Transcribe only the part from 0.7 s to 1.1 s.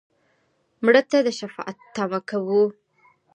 مړه